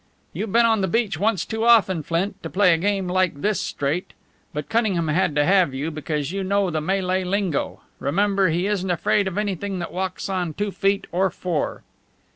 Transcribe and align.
"You've 0.33 0.51
been 0.51 0.65
on 0.65 0.81
the 0.81 0.87
beach 0.87 1.19
once 1.19 1.45
too 1.45 1.63
often, 1.63 2.01
Flint, 2.01 2.41
to 2.41 2.49
play 2.49 2.73
a 2.73 2.77
game 2.79 3.07
like 3.07 3.41
this 3.41 3.61
straight. 3.61 4.13
But 4.51 4.67
Cunningham 4.67 5.09
had 5.09 5.35
to 5.35 5.45
have 5.45 5.75
you, 5.75 5.91
because 5.91 6.31
you 6.31 6.43
know 6.43 6.71
the 6.71 6.81
Malay 6.81 7.23
lingo. 7.23 7.81
Remember, 7.99 8.49
he 8.49 8.65
isn't 8.65 8.89
afraid 8.89 9.27
of 9.27 9.37
anything 9.37 9.77
that 9.77 9.93
walks 9.93 10.27
on 10.27 10.55
two 10.55 10.71
feet 10.71 11.05
or 11.11 11.29
four." 11.29 11.83